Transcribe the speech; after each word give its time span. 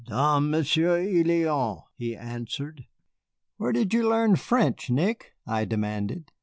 "Dame, 0.07 0.49
Monsieur, 0.49 0.97
il 0.99 1.27
y 1.27 1.43
en 1.43 1.47
a," 1.47 1.83
he 1.95 2.15
answered. 2.17 2.87
"Where 3.57 3.71
did 3.71 3.93
you 3.93 4.09
learn 4.09 4.35
French, 4.35 4.89
Nick?" 4.89 5.33
I 5.45 5.63
demanded. 5.63 6.31